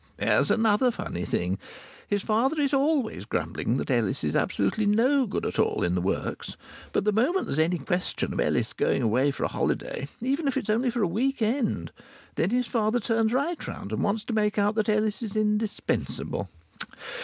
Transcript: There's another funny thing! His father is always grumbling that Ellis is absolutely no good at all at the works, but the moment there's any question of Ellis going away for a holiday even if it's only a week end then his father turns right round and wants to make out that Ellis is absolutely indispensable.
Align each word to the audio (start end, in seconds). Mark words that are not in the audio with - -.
There's 0.17 0.49
another 0.49 0.89
funny 0.89 1.25
thing! 1.25 1.59
His 2.07 2.23
father 2.23 2.59
is 2.59 2.73
always 2.73 3.23
grumbling 3.23 3.77
that 3.77 3.91
Ellis 3.91 4.23
is 4.23 4.35
absolutely 4.35 4.87
no 4.87 5.27
good 5.27 5.45
at 5.45 5.59
all 5.59 5.85
at 5.85 5.93
the 5.93 6.01
works, 6.01 6.57
but 6.91 7.03
the 7.03 7.11
moment 7.11 7.45
there's 7.45 7.59
any 7.59 7.77
question 7.77 8.33
of 8.33 8.39
Ellis 8.39 8.73
going 8.73 9.03
away 9.03 9.29
for 9.29 9.43
a 9.43 9.47
holiday 9.47 10.07
even 10.19 10.47
if 10.47 10.57
it's 10.57 10.71
only 10.71 10.91
a 10.95 11.05
week 11.05 11.39
end 11.43 11.91
then 12.33 12.49
his 12.49 12.65
father 12.65 12.99
turns 12.99 13.31
right 13.31 13.67
round 13.67 13.91
and 13.91 14.01
wants 14.01 14.23
to 14.23 14.33
make 14.33 14.57
out 14.57 14.73
that 14.73 14.89
Ellis 14.89 15.21
is 15.21 15.33
absolutely 15.33 15.51
indispensable. 15.51 16.49